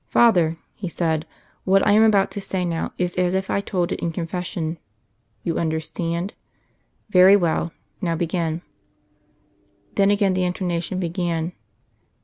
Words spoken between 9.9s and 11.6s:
Then again the intonation began.